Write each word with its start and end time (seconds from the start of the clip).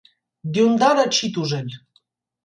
Դյունդարը 0.53 1.03
չի 1.17 1.29
տուժել։ 1.35 1.69